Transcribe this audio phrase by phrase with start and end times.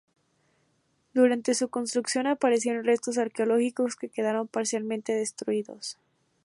[1.13, 5.99] Durante su construcción, aparecieron restos arqueológicos que quedaron parcialmente destruidos.